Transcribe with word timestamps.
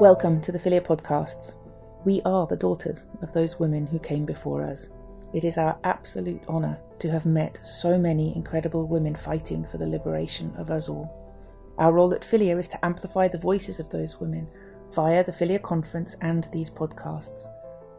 Welcome 0.00 0.40
to 0.40 0.50
the 0.50 0.58
Filia 0.58 0.80
Podcasts. 0.80 1.56
We 2.06 2.22
are 2.24 2.46
the 2.46 2.56
daughters 2.56 3.06
of 3.20 3.34
those 3.34 3.60
women 3.60 3.86
who 3.86 3.98
came 3.98 4.24
before 4.24 4.64
us. 4.64 4.88
It 5.34 5.44
is 5.44 5.58
our 5.58 5.78
absolute 5.84 6.40
honour 6.48 6.80
to 7.00 7.10
have 7.10 7.26
met 7.26 7.60
so 7.66 7.98
many 7.98 8.34
incredible 8.34 8.88
women 8.88 9.14
fighting 9.14 9.66
for 9.70 9.76
the 9.76 9.86
liberation 9.86 10.54
of 10.56 10.70
us 10.70 10.88
all. 10.88 11.36
Our 11.76 11.92
role 11.92 12.14
at 12.14 12.24
Filia 12.24 12.56
is 12.56 12.66
to 12.68 12.82
amplify 12.82 13.28
the 13.28 13.36
voices 13.36 13.78
of 13.78 13.90
those 13.90 14.18
women 14.18 14.48
via 14.94 15.22
the 15.22 15.34
Filia 15.34 15.58
Conference 15.58 16.16
and 16.22 16.48
these 16.50 16.70
podcasts. 16.70 17.46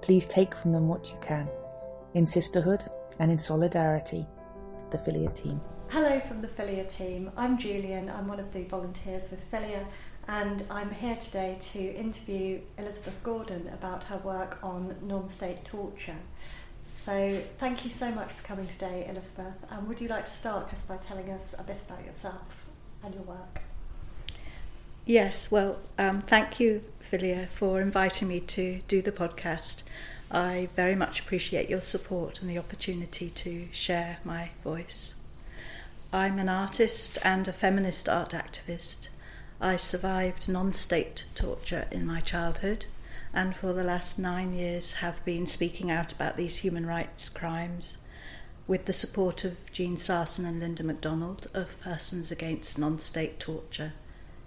Please 0.01 0.25
take 0.25 0.55
from 0.55 0.71
them 0.71 0.87
what 0.87 1.07
you 1.11 1.19
can. 1.21 1.47
In 2.15 2.25
sisterhood 2.25 2.83
and 3.19 3.29
in 3.29 3.37
solidarity, 3.37 4.25
the 4.89 4.97
Filia 4.97 5.29
team. 5.29 5.61
Hello 5.89 6.19
from 6.19 6.41
the 6.41 6.47
Filia 6.47 6.85
team. 6.85 7.29
I'm 7.37 7.59
Julian. 7.59 8.09
I'm 8.09 8.27
one 8.27 8.39
of 8.39 8.51
the 8.53 8.63
volunteers 8.63 9.29
with 9.29 9.43
Filia 9.51 9.85
and 10.27 10.63
I'm 10.69 10.91
here 10.91 11.15
today 11.15 11.57
to 11.73 11.79
interview 11.79 12.59
Elizabeth 12.77 13.15
Gordon 13.23 13.69
about 13.73 14.03
her 14.05 14.17
work 14.17 14.59
on 14.63 14.95
non 15.01 15.29
state 15.29 15.65
torture. 15.65 16.17
So, 16.87 17.41
thank 17.57 17.83
you 17.83 17.91
so 17.91 18.11
much 18.11 18.31
for 18.31 18.43
coming 18.43 18.67
today, 18.67 19.07
Elizabeth. 19.09 19.57
And 19.69 19.87
would 19.87 19.99
you 20.01 20.07
like 20.07 20.25
to 20.25 20.31
start 20.31 20.69
just 20.69 20.87
by 20.87 20.97
telling 20.97 21.29
us 21.29 21.55
a 21.57 21.63
bit 21.63 21.81
about 21.87 22.05
yourself 22.05 22.65
and 23.03 23.13
your 23.13 23.23
work? 23.23 23.61
Yes, 25.05 25.49
well, 25.49 25.79
um, 25.97 26.21
thank 26.21 26.59
you, 26.59 26.83
Filia, 26.99 27.47
for 27.47 27.81
inviting 27.81 28.27
me 28.27 28.39
to 28.41 28.81
do 28.87 29.01
the 29.01 29.11
podcast. 29.11 29.83
I 30.29 30.69
very 30.75 30.95
much 30.95 31.19
appreciate 31.19 31.69
your 31.69 31.81
support 31.81 32.41
and 32.41 32.49
the 32.49 32.57
opportunity 32.57 33.29
to 33.29 33.67
share 33.71 34.19
my 34.23 34.51
voice. 34.63 35.15
I'm 36.13 36.39
an 36.39 36.49
artist 36.49 37.17
and 37.23 37.47
a 37.47 37.53
feminist 37.53 38.07
art 38.07 38.31
activist. 38.31 39.09
I 39.63 39.75
survived 39.75 40.49
non 40.49 40.73
state 40.73 41.25
torture 41.35 41.87
in 41.91 42.07
my 42.07 42.19
childhood 42.19 42.87
and 43.31 43.55
for 43.55 43.73
the 43.73 43.83
last 43.83 44.17
nine 44.17 44.53
years 44.53 44.93
have 44.93 45.23
been 45.23 45.45
speaking 45.45 45.91
out 45.91 46.11
about 46.11 46.35
these 46.35 46.57
human 46.57 46.87
rights 46.87 47.29
crimes 47.29 47.99
with 48.65 48.85
the 48.85 48.93
support 48.93 49.43
of 49.45 49.71
Jeanne 49.71 49.97
Sarson 49.97 50.45
and 50.45 50.59
Linda 50.59 50.83
MacDonald 50.83 51.45
of 51.53 51.79
Persons 51.79 52.31
Against 52.31 52.79
Non 52.79 52.97
State 52.97 53.39
Torture 53.39 53.93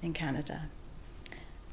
in 0.03 0.15
Canada. 0.15 0.63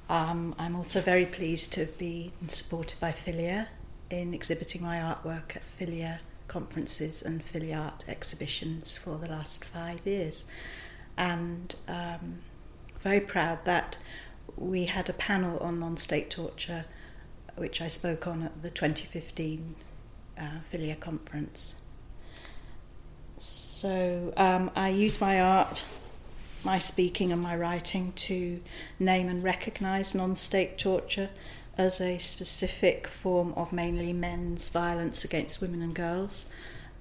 Um, 0.08 0.54
I'm 0.60 0.76
also 0.76 1.02
very 1.02 1.26
pleased 1.26 1.74
to 1.74 1.80
have 1.80 1.98
been 1.98 2.32
supported 2.48 3.00
by 3.00 3.12
Filia 3.12 3.70
in 4.12 4.36
exhibiting 4.36 4.84
my 4.84 4.98
artwork 4.98 5.56
at 5.56 5.64
Filia 5.64 6.20
conferences 6.48 7.24
and 7.24 7.44
Filia 7.44 7.78
art 7.78 8.06
exhibitions 8.08 8.96
for 8.96 9.18
the 9.18 9.28
last 9.28 9.66
five 9.66 10.06
years. 10.06 10.46
And 11.18 11.74
um, 11.88 12.40
very 13.02 13.20
proud 13.20 13.66
that 13.66 13.98
we 14.56 14.86
had 14.86 15.10
a 15.10 15.14
panel 15.14 15.58
on 15.60 15.80
non 15.80 15.98
state 15.98 16.30
torture, 16.30 16.86
which 17.56 17.82
I 17.82 17.88
spoke 17.88 18.28
on 18.28 18.44
at 18.44 18.62
the 18.62 18.70
2015 18.70 19.76
uh, 20.40 20.44
Filia 20.64 20.96
conference. 20.96 21.76
So 23.38 24.34
um, 24.38 24.70
I 24.76 24.90
use 24.90 25.20
my 25.20 25.42
art, 25.42 25.84
my 26.64 26.78
speaking, 26.78 27.32
and 27.32 27.42
my 27.42 27.56
writing 27.56 28.14
to 28.14 28.62
name 29.00 29.28
and 29.28 29.44
recognise 29.44 30.14
non 30.14 30.36
state 30.36 30.78
torture 30.78 31.30
as 31.78 32.00
a 32.00 32.20
specific 32.20 33.08
form 33.08 33.54
of 33.54 33.74
mainly 33.74 34.14
men's 34.14 34.70
violence 34.70 35.26
against 35.26 35.62
women 35.62 35.82
and 35.82 35.96
girls, 35.96 36.46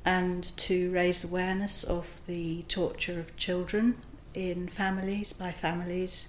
and 0.05 0.57
to 0.57 0.91
raise 0.93 1.25
awareness 1.25 1.85
of 1.85 2.23
the 2.27 2.63
torture 2.63 3.21
of 3.21 3.37
children 3.37 3.97
in 4.35 4.69
families, 4.69 5.33
by 5.33 5.53
families, 5.53 6.29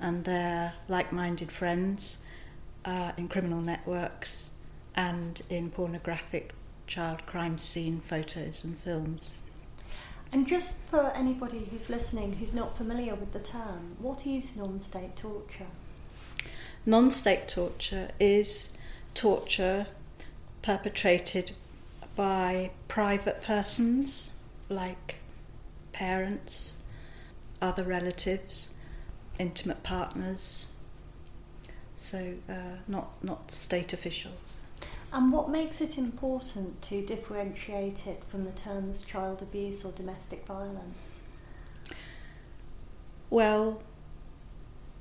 and 0.00 0.24
their 0.24 0.74
like 0.88 1.12
minded 1.12 1.52
friends, 1.52 2.18
uh, 2.84 3.12
in 3.16 3.28
criminal 3.28 3.60
networks, 3.60 4.50
and 4.94 5.42
in 5.48 5.70
pornographic 5.70 6.52
child 6.86 7.24
crime 7.26 7.58
scene 7.58 8.00
photos 8.00 8.64
and 8.64 8.76
films. 8.76 9.32
And 10.32 10.46
just 10.46 10.76
for 10.90 11.12
anybody 11.14 11.68
who's 11.70 11.90
listening 11.90 12.32
who's 12.32 12.54
not 12.54 12.76
familiar 12.76 13.14
with 13.14 13.32
the 13.32 13.40
term, 13.40 13.96
what 13.98 14.26
is 14.26 14.56
non 14.56 14.80
state 14.80 15.14
torture? 15.16 15.66
Non 16.86 17.10
state 17.10 17.48
torture 17.48 18.10
is 18.18 18.70
torture 19.14 19.86
perpetrated 20.62 21.52
by 22.16 22.70
private 22.88 23.42
persons 23.42 24.36
like 24.68 25.16
parents, 25.92 26.74
other 27.62 27.84
relatives, 27.84 28.74
intimate 29.38 29.82
partners, 29.82 30.68
so 31.96 32.34
uh, 32.48 32.76
not, 32.88 33.22
not 33.22 33.50
state 33.50 33.92
officials. 33.92 34.60
And 35.12 35.30
what 35.30 35.50
makes 35.50 35.80
it 35.80 35.98
important 35.98 36.80
to 36.82 37.04
differentiate 37.04 38.06
it 38.06 38.24
from 38.26 38.44
the 38.44 38.50
terms 38.52 39.02
child 39.02 39.42
abuse 39.42 39.84
or 39.84 39.92
domestic 39.92 40.46
violence? 40.46 41.20
Well, 43.28 43.82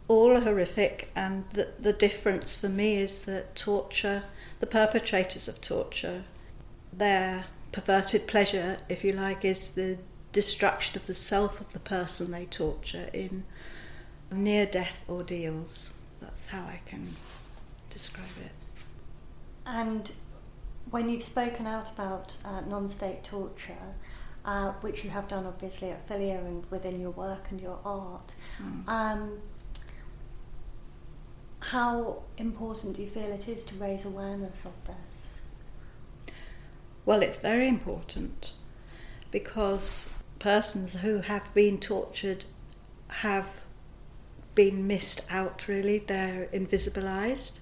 all 0.08 0.36
are 0.36 0.42
horrific, 0.42 1.10
and 1.16 1.50
the, 1.52 1.70
the 1.80 1.94
difference 1.94 2.54
for 2.54 2.68
me 2.68 2.98
is 2.98 3.22
that 3.24 3.56
torture, 3.56 4.24
the 4.60 4.68
perpetrators 4.68 5.48
of 5.48 5.62
torture, 5.62 6.24
their 6.92 7.46
perverted 7.72 8.28
pleasure, 8.28 8.78
if 8.90 9.06
you 9.06 9.14
like, 9.14 9.46
is 9.46 9.70
the 9.70 9.98
destruction 10.32 10.98
of 10.98 11.06
the 11.06 11.14
self 11.14 11.60
of 11.60 11.74
the 11.74 11.80
person 11.80 12.32
they 12.32 12.46
torture 12.46 13.10
in 13.14 13.44
near 14.32 14.66
death 14.66 15.04
ordeals. 15.10 15.94
That's 16.20 16.48
how 16.48 16.62
I 16.62 16.82
can 16.86 17.08
describe 17.90 18.26
it. 18.40 18.52
And 19.66 20.12
when 20.90 21.10
you've 21.10 21.24
spoken 21.24 21.68
out 21.68 21.90
about 21.92 22.36
uh, 22.46 22.62
non 22.62 22.88
state 22.88 23.24
torture, 23.24 23.96
uh, 24.46 24.72
which 24.82 25.04
you 25.04 25.10
have 25.10 25.28
done 25.28 25.46
obviously 25.46 25.90
at 25.90 26.08
Filia 26.08 26.40
and 26.40 26.66
within 26.72 27.00
your 27.00 27.12
work 27.12 27.48
and 27.50 27.62
your 27.62 27.80
art, 27.86 28.34
mm. 28.62 28.88
um, 28.88 29.38
how 31.60 32.24
important 32.38 32.96
do 32.96 33.04
you 33.04 33.10
feel 33.10 33.32
it 33.32 33.48
is 33.48 33.64
to 33.66 33.76
raise 33.76 34.04
awareness 34.04 34.66
of 34.66 34.74
this? 34.86 36.34
Well, 37.06 37.22
it's 37.22 37.38
very 37.38 37.68
important 37.68 38.54
because 39.32 40.10
persons 40.42 41.02
who 41.02 41.20
have 41.20 41.54
been 41.54 41.80
tortured 41.80 42.46
have 43.10 43.62
been 44.56 44.88
missed 44.88 45.22
out, 45.30 45.68
really. 45.68 46.00
They're 46.00 46.50
invisibilised 46.52 47.60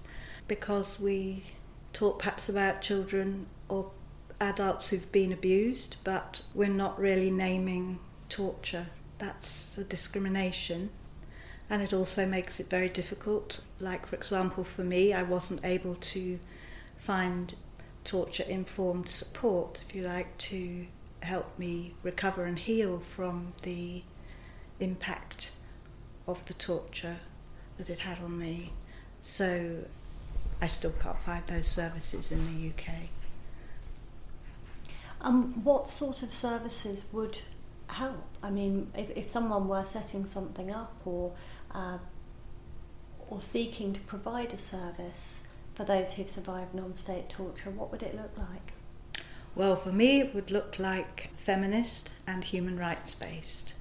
because 0.47 0.97
we 0.97 1.43
talk 1.91 2.19
perhaps 2.19 2.47
about 2.47 2.81
children 2.81 3.47
or 3.67 3.91
adults 4.39 4.89
who've 4.89 5.11
been 5.11 5.33
abused, 5.33 5.97
but 6.05 6.43
we're 6.55 6.69
not 6.69 6.97
really 6.97 7.29
naming 7.29 7.99
torture. 8.29 8.87
That's 9.17 9.77
a 9.77 9.83
discrimination. 9.83 10.89
And 11.69 11.81
it 11.81 11.91
also 11.93 12.25
makes 12.25 12.61
it 12.61 12.69
very 12.69 12.87
difficult. 12.87 13.59
Like, 13.81 14.05
for 14.05 14.15
example, 14.15 14.63
for 14.63 14.85
me, 14.85 15.11
I 15.13 15.23
wasn't 15.23 15.65
able 15.65 15.95
to 15.95 16.39
find 16.95 17.55
torture 18.05 18.45
informed 18.47 19.09
support, 19.09 19.83
if 19.85 19.93
you 19.93 20.03
like, 20.03 20.37
to 20.37 20.87
helped 21.21 21.59
me 21.59 21.93
recover 22.03 22.45
and 22.45 22.57
heal 22.57 22.99
from 22.99 23.53
the 23.63 24.03
impact 24.79 25.51
of 26.27 26.45
the 26.45 26.53
torture 26.53 27.17
that 27.77 27.89
it 27.89 27.99
had 27.99 28.19
on 28.19 28.37
me. 28.37 28.71
So 29.21 29.85
I 30.61 30.67
still 30.67 30.93
can't 30.99 31.17
find 31.17 31.45
those 31.47 31.67
services 31.67 32.31
in 32.31 32.45
the 32.45 32.69
UK. 32.69 32.93
Um, 35.21 35.63
what 35.63 35.87
sort 35.87 36.23
of 36.23 36.31
services 36.31 37.03
would 37.11 37.39
help? 37.87 38.23
I 38.41 38.49
mean, 38.49 38.91
if, 38.95 39.09
if 39.11 39.29
someone 39.29 39.67
were 39.67 39.83
setting 39.83 40.25
something 40.25 40.71
up 40.71 40.95
or 41.05 41.33
uh, 41.71 41.97
or 43.29 43.39
seeking 43.39 43.93
to 43.93 44.01
provide 44.01 44.53
a 44.53 44.57
service 44.57 45.41
for 45.75 45.83
those 45.83 46.13
who've 46.13 46.27
survived 46.27 46.73
non-state 46.73 47.29
torture, 47.29 47.69
what 47.69 47.91
would 47.91 48.01
it 48.01 48.15
look 48.15 48.35
like? 48.37 48.73
Well, 49.59 49.75
for 49.75 49.91
me, 49.91 50.21
it 50.21 50.33
would 50.33 50.51
look 50.51 50.79
like 50.79 51.31
feminist 51.35 52.11
and 52.25 52.45
human 52.45 52.79
rights 52.79 53.13
based, 53.13 53.73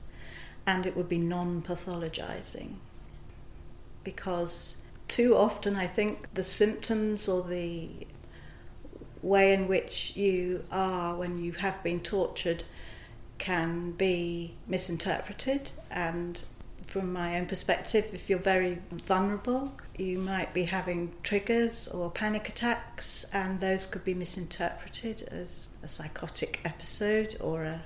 and 0.66 0.84
it 0.84 0.96
would 0.96 1.08
be 1.08 1.18
non 1.18 1.62
pathologizing. 1.62 2.78
Because 4.02 4.78
too 5.06 5.36
often, 5.36 5.76
I 5.76 5.86
think 5.86 6.34
the 6.34 6.42
symptoms 6.42 7.28
or 7.28 7.44
the 7.44 7.90
way 9.22 9.54
in 9.54 9.68
which 9.68 10.16
you 10.16 10.64
are 10.72 11.14
when 11.14 11.38
you 11.38 11.52
have 11.52 11.80
been 11.84 12.00
tortured 12.00 12.64
can 13.38 13.92
be 13.92 14.56
misinterpreted 14.66 15.70
and 15.92 16.42
from 16.88 17.12
my 17.12 17.38
own 17.38 17.46
perspective 17.46 18.06
if 18.12 18.28
you're 18.28 18.40
very 18.40 18.80
vulnerable 18.90 19.74
you 19.98 20.18
might 20.18 20.54
be 20.54 20.64
having 20.64 21.12
triggers 21.22 21.88
or 21.88 22.10
panic 22.10 22.48
attacks, 22.48 23.24
and 23.32 23.60
those 23.60 23.86
could 23.86 24.04
be 24.04 24.14
misinterpreted 24.14 25.22
as 25.30 25.68
a 25.82 25.88
psychotic 25.88 26.60
episode 26.64 27.36
or 27.40 27.64
a 27.64 27.84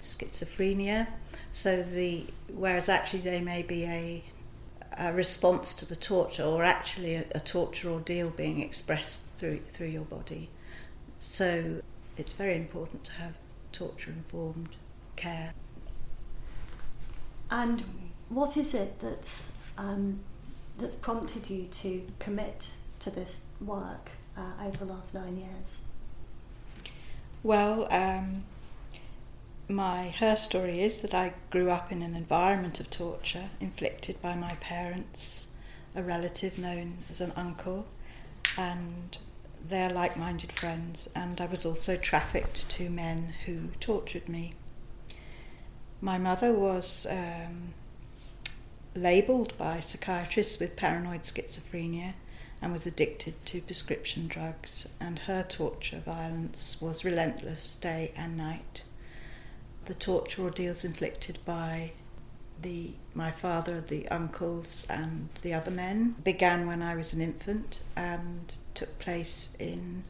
schizophrenia. 0.00 1.06
So 1.52 1.82
the 1.82 2.26
whereas 2.48 2.88
actually 2.88 3.20
they 3.20 3.40
may 3.40 3.62
be 3.62 3.84
a 3.84 4.24
a 4.98 5.12
response 5.12 5.72
to 5.74 5.86
the 5.86 5.96
torture, 5.96 6.42
or 6.42 6.64
actually 6.64 7.14
a, 7.14 7.24
a 7.34 7.40
torture 7.40 7.88
ordeal 7.88 8.30
being 8.30 8.60
expressed 8.60 9.22
through 9.36 9.60
through 9.68 9.88
your 9.88 10.04
body. 10.04 10.50
So 11.18 11.80
it's 12.16 12.32
very 12.32 12.56
important 12.56 13.04
to 13.04 13.12
have 13.12 13.36
torture 13.70 14.10
informed 14.10 14.76
care. 15.16 15.54
And 17.50 17.84
what 18.28 18.56
is 18.56 18.74
it 18.74 18.98
that's 19.00 19.52
um, 19.78 20.20
that's 20.78 20.96
prompted 20.96 21.50
you 21.50 21.66
to 21.66 22.06
commit 22.18 22.70
to 23.00 23.10
this 23.10 23.40
work 23.60 24.10
uh, 24.36 24.64
over 24.64 24.78
the 24.78 24.92
last 24.92 25.14
nine 25.14 25.36
years? 25.36 25.76
Well, 27.42 27.88
um, 27.92 28.44
my 29.68 30.10
her 30.10 30.36
story 30.36 30.82
is 30.82 31.00
that 31.00 31.14
I 31.14 31.34
grew 31.50 31.70
up 31.70 31.90
in 31.90 32.02
an 32.02 32.14
environment 32.14 32.78
of 32.80 32.90
torture 32.90 33.50
inflicted 33.60 34.20
by 34.22 34.34
my 34.34 34.54
parents, 34.54 35.48
a 35.94 36.02
relative 36.02 36.58
known 36.58 36.98
as 37.10 37.20
an 37.20 37.32
uncle, 37.36 37.86
and 38.56 39.18
their 39.64 39.90
like-minded 39.90 40.52
friends, 40.52 41.08
and 41.14 41.40
I 41.40 41.46
was 41.46 41.64
also 41.64 41.96
trafficked 41.96 42.68
to 42.70 42.90
men 42.90 43.34
who 43.46 43.68
tortured 43.80 44.28
me. 44.28 44.54
My 46.00 46.18
mother 46.18 46.52
was 46.52 47.06
um, 47.08 47.74
labelled 48.94 49.56
by 49.56 49.80
psychiatrists 49.80 50.58
with 50.58 50.76
paranoid 50.76 51.22
schizophrenia 51.22 52.14
and 52.60 52.72
was 52.72 52.86
addicted 52.86 53.34
to 53.44 53.60
prescription 53.60 54.28
drugs, 54.28 54.88
and 55.00 55.20
her 55.20 55.42
torture 55.42 56.00
violence 56.04 56.80
was 56.80 57.04
relentless 57.04 57.74
day 57.74 58.12
and 58.16 58.36
night. 58.36 58.84
The 59.86 59.94
torture 59.94 60.42
ordeals 60.42 60.84
inflicted 60.84 61.38
by 61.44 61.92
the 62.60 62.94
my 63.14 63.32
father, 63.32 63.80
the 63.80 64.06
uncles, 64.08 64.86
and 64.88 65.28
the 65.42 65.52
other 65.52 65.72
men 65.72 66.14
began 66.22 66.66
when 66.66 66.82
I 66.82 66.94
was 66.94 67.12
an 67.12 67.20
infant 67.20 67.82
and 67.96 68.54
took 68.74 68.98
place 69.00 69.56
in 69.58 70.04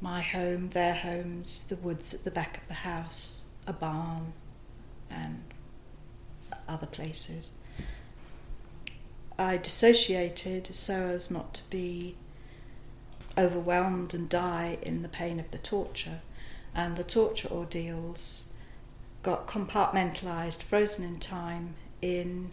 my 0.00 0.22
home, 0.22 0.70
their 0.70 0.94
homes, 0.94 1.64
the 1.68 1.76
woods 1.76 2.14
at 2.14 2.24
the 2.24 2.30
back 2.30 2.62
of 2.62 2.68
the 2.68 2.74
house, 2.74 3.44
a 3.66 3.72
barn, 3.72 4.32
and 5.10 5.42
other 6.68 6.86
places. 6.86 7.52
I 9.38 9.56
dissociated 9.56 10.74
so 10.74 11.08
as 11.08 11.30
not 11.30 11.54
to 11.54 11.62
be 11.70 12.16
overwhelmed 13.36 14.14
and 14.14 14.28
die 14.28 14.78
in 14.82 15.02
the 15.02 15.08
pain 15.08 15.38
of 15.38 15.50
the 15.52 15.58
torture. 15.58 16.20
And 16.74 16.96
the 16.96 17.04
torture 17.04 17.48
ordeals 17.48 18.48
got 19.22 19.46
compartmentalized, 19.46 20.62
frozen 20.62 21.04
in 21.04 21.18
time, 21.20 21.74
in 22.02 22.50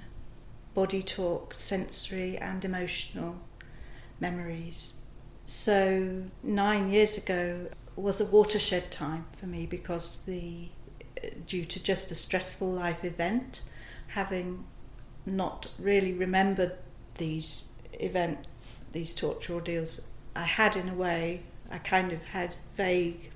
body 0.73 1.01
talk, 1.01 1.53
sensory, 1.53 2.38
and 2.38 2.63
emotional 2.63 3.38
memories. 4.19 4.94
So, 5.44 6.25
nine 6.44 6.91
years 6.91 7.17
ago 7.17 7.69
was 7.95 8.19
a 8.19 8.25
watershed 8.25 8.91
time 8.91 9.25
for 9.31 9.45
me 9.47 9.65
because 9.65 10.23
the 10.23 10.69
due 11.47 11.65
to 11.65 11.81
just 11.81 12.12
a 12.12 12.15
stressful 12.15 12.69
life 12.69 13.03
event, 13.03 13.62
having 14.15 14.63
not 15.25 15.67
really 15.77 16.13
remembered 16.13 16.71
these 17.17 17.65
event, 17.94 18.47
these 18.94 19.13
torture 19.13 19.53
ordeals. 19.53 20.01
I 20.35 20.44
had, 20.44 20.77
in 20.77 20.88
a 20.88 20.94
way, 20.94 21.44
I 21.69 21.79
kind 21.79 22.13
of 22.13 22.23
had 22.23 22.56
vague 22.77 23.31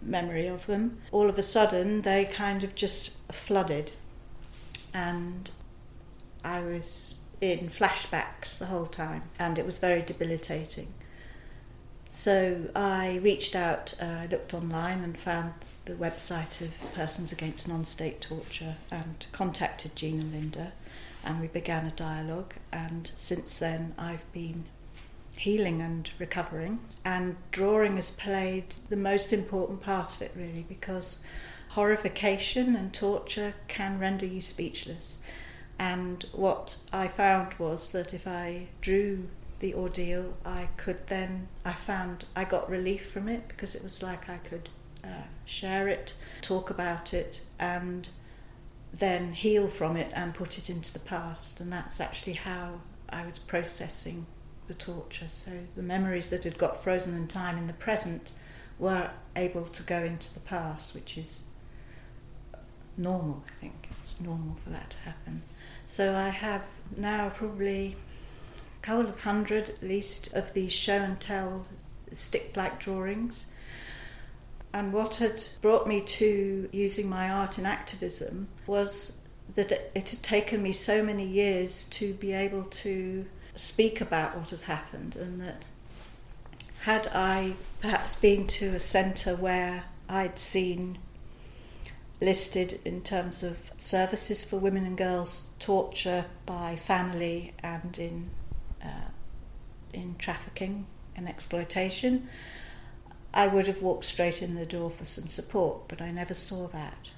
memory 0.00 0.46
of 0.46 0.66
them. 0.66 1.02
All 1.12 1.28
of 1.28 1.36
a 1.36 1.42
sudden, 1.42 2.02
they 2.02 2.24
kind 2.24 2.64
of 2.64 2.74
just 2.74 3.10
flooded, 3.30 3.92
and 4.94 5.50
I 6.42 6.60
was 6.60 7.18
in 7.42 7.68
flashbacks 7.68 8.58
the 8.58 8.66
whole 8.66 8.86
time, 8.86 9.24
and 9.38 9.58
it 9.58 9.66
was 9.66 9.76
very 9.76 10.00
debilitating. 10.00 10.94
So 12.08 12.70
I 12.74 13.20
reached 13.22 13.54
out, 13.54 13.92
uh, 14.00 14.26
looked 14.30 14.54
online, 14.54 15.04
and 15.04 15.18
found 15.18 15.52
the 15.88 15.94
website 15.94 16.60
of 16.60 16.94
Persons 16.94 17.32
Against 17.32 17.66
Non 17.66 17.84
State 17.84 18.20
Torture 18.20 18.76
and 18.90 19.26
contacted 19.32 19.96
Jeanne 19.96 20.20
and 20.20 20.32
Linda 20.32 20.72
and 21.24 21.40
we 21.40 21.48
began 21.48 21.86
a 21.86 21.90
dialogue. 21.90 22.54
And 22.72 23.10
since 23.14 23.58
then, 23.58 23.94
I've 23.98 24.30
been 24.32 24.64
healing 25.36 25.80
and 25.80 26.10
recovering. 26.18 26.80
And 27.04 27.36
drawing 27.50 27.96
has 27.96 28.10
played 28.10 28.76
the 28.88 28.96
most 28.96 29.32
important 29.32 29.82
part 29.82 30.14
of 30.14 30.22
it, 30.22 30.32
really, 30.36 30.64
because 30.68 31.22
horrification 31.70 32.74
and 32.74 32.92
torture 32.92 33.54
can 33.68 33.98
render 33.98 34.26
you 34.26 34.40
speechless. 34.40 35.22
And 35.78 36.24
what 36.32 36.78
I 36.92 37.08
found 37.08 37.54
was 37.54 37.92
that 37.92 38.14
if 38.14 38.26
I 38.26 38.68
drew 38.80 39.28
the 39.60 39.74
ordeal, 39.74 40.36
I 40.44 40.68
could 40.76 41.06
then, 41.08 41.48
I 41.64 41.72
found 41.72 42.24
I 42.34 42.44
got 42.44 42.70
relief 42.70 43.10
from 43.10 43.28
it 43.28 43.48
because 43.48 43.74
it 43.74 43.82
was 43.82 44.02
like 44.02 44.28
I 44.28 44.38
could 44.38 44.70
uh, 45.08 45.22
share 45.44 45.88
it, 45.88 46.14
talk 46.40 46.70
about 46.70 47.14
it, 47.14 47.40
and 47.58 48.08
then 48.92 49.32
heal 49.32 49.66
from 49.66 49.96
it 49.96 50.10
and 50.14 50.34
put 50.34 50.58
it 50.58 50.70
into 50.70 50.92
the 50.92 50.98
past. 50.98 51.60
And 51.60 51.72
that's 51.72 52.00
actually 52.00 52.34
how 52.34 52.80
I 53.08 53.24
was 53.24 53.38
processing 53.38 54.26
the 54.66 54.74
torture. 54.74 55.28
So 55.28 55.52
the 55.76 55.82
memories 55.82 56.30
that 56.30 56.44
had 56.44 56.58
got 56.58 56.82
frozen 56.82 57.16
in 57.16 57.26
time 57.26 57.58
in 57.58 57.66
the 57.66 57.72
present 57.72 58.32
were 58.78 59.10
able 59.34 59.64
to 59.64 59.82
go 59.82 59.98
into 59.98 60.32
the 60.34 60.40
past, 60.40 60.94
which 60.94 61.18
is 61.18 61.42
normal, 62.96 63.44
I 63.48 63.54
think. 63.60 63.88
It's 64.02 64.20
normal 64.20 64.54
for 64.56 64.70
that 64.70 64.90
to 64.90 64.98
happen. 65.00 65.42
So 65.84 66.14
I 66.14 66.28
have 66.28 66.64
now 66.96 67.30
probably 67.30 67.96
a 68.76 68.82
couple 68.82 69.06
of 69.06 69.20
hundred 69.20 69.70
at 69.70 69.82
least 69.82 70.32
of 70.34 70.52
these 70.52 70.72
show 70.72 70.96
and 70.96 71.18
tell 71.20 71.66
stick 72.12 72.56
like 72.56 72.80
drawings 72.80 73.46
and 74.72 74.92
what 74.92 75.16
had 75.16 75.42
brought 75.60 75.86
me 75.86 76.00
to 76.02 76.68
using 76.72 77.08
my 77.08 77.30
art 77.30 77.58
in 77.58 77.66
activism 77.66 78.48
was 78.66 79.14
that 79.54 79.72
it 79.72 80.10
had 80.10 80.22
taken 80.22 80.62
me 80.62 80.72
so 80.72 81.02
many 81.02 81.24
years 81.24 81.84
to 81.84 82.14
be 82.14 82.32
able 82.32 82.64
to 82.64 83.24
speak 83.54 84.00
about 84.00 84.36
what 84.36 84.50
had 84.50 84.60
happened, 84.62 85.16
and 85.16 85.40
that 85.40 85.64
had 86.82 87.08
I 87.12 87.54
perhaps 87.80 88.14
been 88.14 88.46
to 88.48 88.68
a 88.74 88.80
centre 88.80 89.34
where 89.34 89.84
I'd 90.08 90.38
seen 90.38 90.98
listed 92.20 92.80
in 92.84 93.00
terms 93.02 93.42
of 93.42 93.70
services 93.76 94.44
for 94.44 94.58
women 94.58 94.84
and 94.84 94.96
girls, 94.96 95.46
torture 95.58 96.26
by 96.46 96.76
family, 96.76 97.54
and 97.62 97.98
in 97.98 98.30
uh, 98.84 99.10
in 99.92 100.16
trafficking 100.18 100.86
and 101.16 101.28
exploitation, 101.28 102.28
I 103.32 103.46
would 103.46 103.66
have 103.66 103.82
walked 103.82 104.04
straight 104.04 104.42
in 104.42 104.54
the 104.54 104.66
door 104.66 104.90
for 104.90 105.04
some 105.04 105.28
support, 105.28 105.88
but 105.88 106.00
I 106.00 106.10
never 106.10 106.34
saw 106.34 106.66
that. 106.68 107.10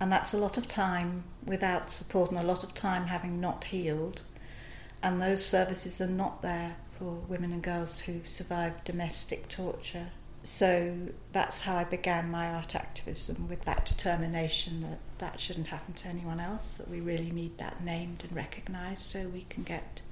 And 0.00 0.10
that's 0.10 0.34
a 0.34 0.38
lot 0.38 0.58
of 0.58 0.66
time 0.66 1.24
without 1.44 1.90
support 1.90 2.30
and 2.30 2.40
a 2.40 2.42
lot 2.42 2.64
of 2.64 2.74
time 2.74 3.06
having 3.06 3.40
not 3.40 3.64
healed. 3.64 4.22
And 5.02 5.20
those 5.20 5.44
services 5.44 6.00
are 6.00 6.08
not 6.08 6.42
there 6.42 6.76
for 6.98 7.04
women 7.04 7.52
and 7.52 7.62
girls 7.62 8.00
who've 8.00 8.26
survived 8.26 8.84
domestic 8.84 9.48
torture. 9.48 10.08
So 10.42 11.08
that's 11.32 11.62
how 11.62 11.76
I 11.76 11.84
began 11.84 12.30
my 12.30 12.50
art 12.50 12.74
activism 12.74 13.48
with 13.48 13.64
that 13.64 13.86
determination 13.86 14.82
that 14.82 14.98
that 15.18 15.40
shouldn't 15.40 15.68
happen 15.68 15.94
to 15.94 16.08
anyone 16.08 16.40
else, 16.40 16.74
that 16.74 16.90
we 16.90 17.00
really 17.00 17.30
need 17.30 17.56
that 17.58 17.82
named 17.82 18.24
and 18.24 18.36
recognised 18.36 19.04
so 19.04 19.28
we 19.28 19.46
can 19.48 19.62
get 19.62 20.02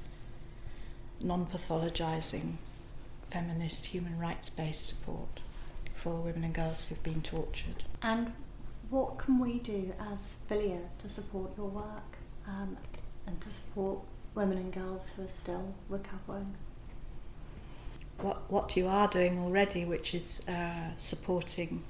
non 1.21 1.47
pathologising 1.47 2.55
feminist, 3.33 3.87
human 3.87 4.19
rights 4.19 4.51
based 4.51 4.87
support 4.87 5.41
for 5.95 6.15
women 6.17 6.45
and 6.45 6.55
girls 6.55 6.87
who've 6.87 7.03
been 7.03 7.23
tortured. 7.23 7.85
And 8.03 8.33
what 8.91 9.19
can 9.19 9.39
we 9.39 9.59
do 9.59 9.95
as 10.13 10.37
Filia 10.49 10.81
to 10.99 11.09
support 11.09 11.53
your 11.57 11.69
work 11.69 12.19
um, 12.47 12.77
and 13.27 13.41
to 13.41 13.49
support 13.49 14.01
women 14.35 14.59
and 14.59 14.73
girls 14.73 15.11
who 15.17 15.25
are 15.25 15.29
still 15.29 15.75
recovering? 15.89 16.55
What, 18.19 18.51
what 18.51 18.77
you 18.77 18.87
are 18.87 19.09
doing 19.09 19.39
already, 19.39 19.85
which 19.85 20.15
is 20.15 20.47
uh, 20.49 20.95
supporting 20.97 21.83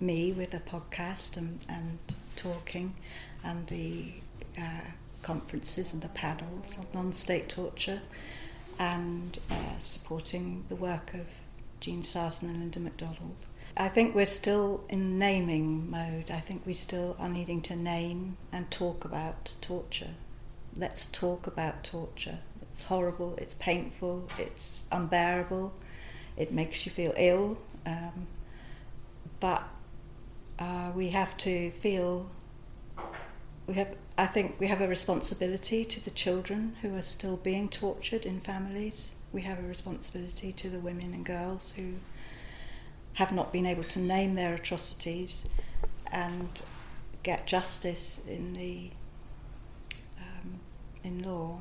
me 0.00 0.32
with 0.32 0.54
a 0.54 0.60
podcast 0.60 1.36
and, 1.36 1.64
and 1.68 1.98
talking, 2.36 2.94
and 3.42 3.66
the 3.68 4.12
uh, 4.58 4.90
conferences 5.22 5.94
and 5.94 6.02
the 6.02 6.08
panels 6.08 6.78
on 6.78 6.86
non 6.92 7.12
state 7.12 7.48
torture 7.48 8.00
and 8.78 9.38
uh, 9.50 9.78
supporting 9.80 10.64
the 10.68 10.76
work 10.76 11.14
of 11.14 11.26
Jeanne 11.80 12.02
Sarson 12.02 12.48
and 12.48 12.60
Linda 12.60 12.80
MacDonald. 12.80 13.36
I 13.76 13.88
think 13.88 14.14
we're 14.14 14.26
still 14.26 14.84
in 14.88 15.18
naming 15.18 15.90
mode. 15.90 16.30
I 16.30 16.40
think 16.40 16.66
we 16.66 16.72
still 16.72 17.14
are 17.18 17.28
needing 17.28 17.62
to 17.62 17.76
name 17.76 18.36
and 18.52 18.68
talk 18.70 19.04
about 19.04 19.54
torture. 19.60 20.14
Let's 20.76 21.06
talk 21.06 21.46
about 21.46 21.84
torture. 21.84 22.38
It's 22.62 22.84
horrible, 22.84 23.34
it's 23.38 23.54
painful, 23.54 24.28
it's 24.38 24.84
unbearable, 24.92 25.72
it 26.36 26.52
makes 26.52 26.86
you 26.86 26.92
feel 26.92 27.12
ill. 27.16 27.58
Um, 27.86 28.26
but 29.40 29.62
uh, 30.58 30.92
we 30.94 31.08
have 31.10 31.36
to 31.38 31.70
feel 31.70 32.28
we 33.68 33.74
have, 33.74 33.94
I 34.16 34.26
think 34.26 34.56
we 34.58 34.66
have 34.66 34.80
a 34.80 34.88
responsibility 34.88 35.84
to 35.84 36.02
the 36.02 36.10
children 36.10 36.74
who 36.80 36.96
are 36.96 37.02
still 37.02 37.36
being 37.36 37.68
tortured 37.68 38.24
in 38.24 38.40
families. 38.40 39.14
We 39.30 39.42
have 39.42 39.58
a 39.58 39.68
responsibility 39.68 40.52
to 40.52 40.70
the 40.70 40.80
women 40.80 41.12
and 41.12 41.24
girls 41.24 41.72
who 41.72 41.96
have 43.12 43.30
not 43.30 43.52
been 43.52 43.66
able 43.66 43.84
to 43.84 43.98
name 43.98 44.36
their 44.36 44.54
atrocities 44.54 45.50
and 46.10 46.48
get 47.22 47.46
justice 47.46 48.22
in 48.26 48.54
the 48.54 48.90
um, 50.18 50.60
in 51.04 51.18
law. 51.18 51.60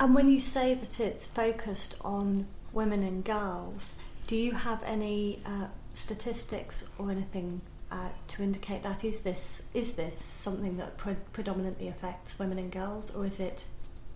And 0.00 0.14
when 0.14 0.30
you 0.30 0.40
say 0.40 0.72
that 0.72 1.00
it's 1.00 1.26
focused 1.26 1.96
on 2.00 2.46
women 2.72 3.02
and 3.02 3.22
girls, 3.22 3.92
do 4.26 4.36
you 4.36 4.52
have 4.52 4.82
any 4.84 5.40
uh, 5.44 5.66
statistics 5.92 6.88
or 6.96 7.10
anything 7.10 7.60
uh, 7.94 8.08
to 8.26 8.42
indicate 8.42 8.82
that? 8.82 9.04
Is 9.04 9.20
this 9.20 9.62
is 9.72 9.92
this 9.92 10.18
something 10.18 10.76
that 10.78 10.96
pre- 10.96 11.16
predominantly 11.32 11.86
affects 11.88 12.38
women 12.38 12.58
and 12.58 12.72
girls, 12.72 13.14
or 13.14 13.24
is 13.24 13.38
it 13.38 13.66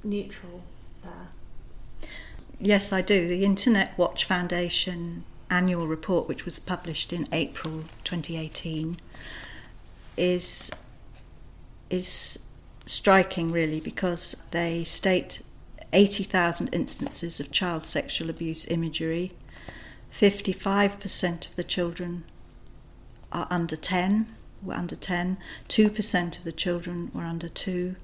neutral 0.02 0.64
there? 1.04 1.28
Yes, 2.58 2.92
I 2.92 3.02
do. 3.02 3.28
The 3.28 3.44
Internet 3.44 3.96
Watch 3.96 4.24
Foundation 4.24 5.24
annual 5.48 5.86
report, 5.86 6.26
which 6.26 6.44
was 6.44 6.58
published 6.58 7.12
in 7.12 7.26
April 7.30 7.84
2018, 8.02 8.98
is 10.16 10.72
is 11.88 12.38
striking 12.84 13.52
really 13.52 13.80
because 13.80 14.42
they 14.50 14.82
state 14.82 15.40
80,000 15.92 16.68
instances 16.68 17.38
of 17.38 17.52
child 17.52 17.86
sexual 17.86 18.28
abuse 18.28 18.66
imagery. 18.66 19.32
55% 20.12 21.50
of 21.50 21.56
the 21.56 21.64
children 21.64 22.24
are 23.32 23.46
under 23.50 23.76
10, 23.76 24.26
were 24.62 24.74
under 24.74 24.96
10. 24.96 25.38
2% 25.68 26.38
of 26.38 26.44
the 26.44 26.52
children 26.52 27.10
were 27.14 27.24
under 27.24 27.48
2. 27.48 27.96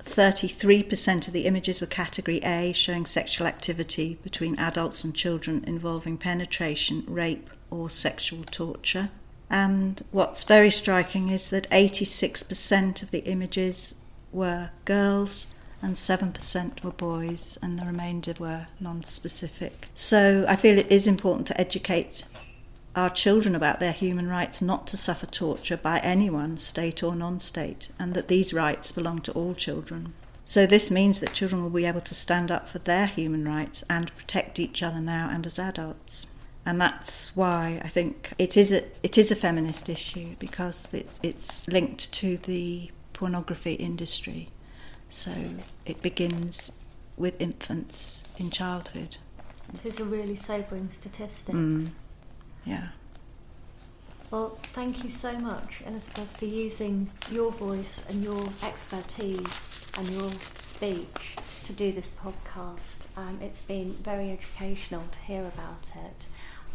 33% 0.00 1.26
of 1.26 1.32
the 1.32 1.46
images 1.46 1.80
were 1.80 1.86
category 1.86 2.38
A, 2.44 2.72
showing 2.72 3.04
sexual 3.04 3.46
activity 3.46 4.18
between 4.22 4.58
adults 4.58 5.04
and 5.04 5.14
children 5.14 5.64
involving 5.66 6.16
penetration, 6.16 7.04
rape, 7.06 7.50
or 7.70 7.90
sexual 7.90 8.44
torture. 8.44 9.10
And 9.50 10.02
what's 10.10 10.44
very 10.44 10.70
striking 10.70 11.30
is 11.30 11.50
that 11.50 11.68
86% 11.70 13.02
of 13.02 13.10
the 13.10 13.24
images 13.24 13.94
were 14.30 14.70
girls 14.84 15.54
and 15.80 15.94
7% 15.94 16.82
were 16.82 16.90
boys, 16.90 17.56
and 17.62 17.78
the 17.78 17.84
remainder 17.84 18.34
were 18.38 18.66
non 18.80 19.04
specific. 19.04 19.88
So 19.94 20.44
I 20.48 20.56
feel 20.56 20.76
it 20.76 20.90
is 20.90 21.06
important 21.06 21.46
to 21.48 21.60
educate 21.60 22.24
our 22.98 23.08
children 23.08 23.54
about 23.54 23.78
their 23.78 23.92
human 23.92 24.28
rights 24.28 24.60
not 24.60 24.88
to 24.88 24.96
suffer 24.96 25.24
torture 25.24 25.76
by 25.76 26.00
anyone, 26.00 26.58
state 26.58 27.00
or 27.00 27.14
non 27.14 27.38
state, 27.38 27.90
and 27.96 28.12
that 28.14 28.26
these 28.26 28.52
rights 28.52 28.90
belong 28.90 29.20
to 29.20 29.32
all 29.32 29.54
children. 29.54 30.12
So, 30.44 30.66
this 30.66 30.90
means 30.90 31.20
that 31.20 31.32
children 31.32 31.62
will 31.62 31.70
be 31.70 31.84
able 31.84 32.00
to 32.00 32.14
stand 32.14 32.50
up 32.50 32.68
for 32.68 32.80
their 32.80 33.06
human 33.06 33.46
rights 33.46 33.84
and 33.88 34.14
protect 34.16 34.58
each 34.58 34.82
other 34.82 35.00
now 35.00 35.28
and 35.30 35.46
as 35.46 35.60
adults. 35.60 36.26
And 36.66 36.80
that's 36.80 37.36
why 37.36 37.80
I 37.84 37.88
think 37.88 38.32
it 38.36 38.56
is 38.56 38.72
a, 38.72 38.82
it 39.04 39.16
is 39.16 39.30
a 39.30 39.36
feminist 39.36 39.88
issue 39.88 40.34
because 40.40 40.92
it's, 40.92 41.20
it's 41.22 41.68
linked 41.68 42.12
to 42.14 42.38
the 42.38 42.90
pornography 43.12 43.74
industry. 43.74 44.48
So, 45.08 45.32
it 45.86 46.02
begins 46.02 46.72
with 47.16 47.40
infants 47.40 48.24
in 48.38 48.50
childhood. 48.50 49.18
This 49.84 49.94
is 49.94 50.00
a 50.00 50.04
really 50.04 50.34
sobering 50.34 50.90
statistic. 50.90 51.54
Mm. 51.54 51.90
Yeah. 52.68 52.88
Well, 54.30 54.58
thank 54.74 55.02
you 55.02 55.08
so 55.08 55.38
much, 55.38 55.82
Elizabeth, 55.86 56.36
for 56.36 56.44
using 56.44 57.10
your 57.30 57.50
voice 57.50 58.04
and 58.10 58.22
your 58.22 58.44
expertise 58.62 59.86
and 59.96 60.06
your 60.10 60.30
speech 60.60 61.36
to 61.64 61.72
do 61.72 61.92
this 61.92 62.10
podcast. 62.22 63.06
Um, 63.16 63.38
it's 63.40 63.62
been 63.62 63.94
very 63.94 64.30
educational 64.30 65.02
to 65.10 65.18
hear 65.20 65.46
about 65.46 65.82
it. 65.96 66.26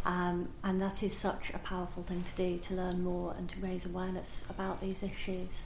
Um, 0.03 0.50
and 0.63 0.81
that 0.81 1.03
is 1.03 1.15
such 1.15 1.51
a 1.51 1.59
powerful 1.59 2.01
thing 2.01 2.23
to 2.23 2.35
do 2.35 2.57
to 2.57 2.73
learn 2.73 3.03
more 3.03 3.35
and 3.38 3.47
to 3.50 3.59
raise 3.59 3.85
awareness 3.85 4.47
about 4.50 4.81
these 4.81 5.03
issues. 5.03 5.65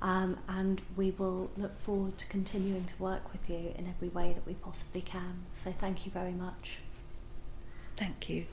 Um, 0.00 0.38
and 0.48 0.80
we 0.96 1.10
will 1.10 1.50
look 1.58 1.78
forward 1.78 2.16
to 2.18 2.26
continuing 2.28 2.86
to 2.86 2.94
work 2.98 3.30
with 3.32 3.50
you 3.50 3.74
in 3.76 3.86
every 3.86 4.08
way 4.08 4.32
that 4.32 4.46
we 4.46 4.54
possibly 4.54 5.02
can. 5.02 5.44
So, 5.62 5.74
thank 5.78 6.06
you 6.06 6.12
very 6.12 6.32
much. 6.32 6.78
Thank 7.96 8.30
you. 8.30 8.46